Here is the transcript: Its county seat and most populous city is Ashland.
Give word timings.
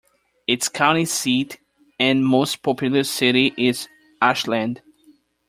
Its 0.47 0.67
county 0.67 1.05
seat 1.05 1.59
and 1.99 2.25
most 2.25 2.63
populous 2.63 3.07
city 3.07 3.53
is 3.55 3.87
Ashland. 4.19 4.81